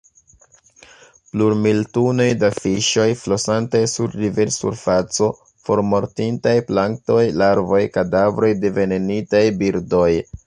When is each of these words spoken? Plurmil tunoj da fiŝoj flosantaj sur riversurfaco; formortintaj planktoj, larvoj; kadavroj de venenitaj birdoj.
Plurmil 1.33 1.81
tunoj 1.97 2.25
da 2.43 2.49
fiŝoj 2.61 3.05
flosantaj 3.25 3.81
sur 3.91 4.15
riversurfaco; 4.23 5.29
formortintaj 5.69 6.55
planktoj, 6.71 7.21
larvoj; 7.43 7.83
kadavroj 7.99 8.51
de 8.65 8.73
venenitaj 8.79 9.43
birdoj. 9.63 10.11